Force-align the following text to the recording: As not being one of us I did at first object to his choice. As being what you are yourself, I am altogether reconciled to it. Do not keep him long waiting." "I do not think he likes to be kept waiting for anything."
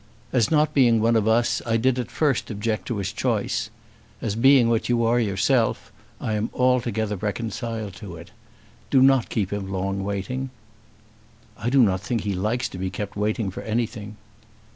As 0.33 0.49
not 0.49 0.73
being 0.73 0.99
one 0.99 1.15
of 1.15 1.27
us 1.27 1.61
I 1.63 1.77
did 1.77 1.99
at 1.99 2.09
first 2.09 2.49
object 2.49 2.87
to 2.87 2.97
his 2.97 3.13
choice. 3.13 3.69
As 4.19 4.35
being 4.35 4.67
what 4.67 4.89
you 4.89 5.05
are 5.05 5.19
yourself, 5.19 5.91
I 6.19 6.33
am 6.33 6.49
altogether 6.55 7.15
reconciled 7.15 7.93
to 7.97 8.15
it. 8.15 8.31
Do 8.89 8.99
not 9.03 9.29
keep 9.29 9.53
him 9.53 9.71
long 9.71 10.03
waiting." 10.03 10.49
"I 11.55 11.69
do 11.69 11.83
not 11.83 12.01
think 12.01 12.21
he 12.21 12.33
likes 12.33 12.67
to 12.69 12.79
be 12.79 12.89
kept 12.89 13.15
waiting 13.15 13.51
for 13.51 13.61
anything." 13.61 14.17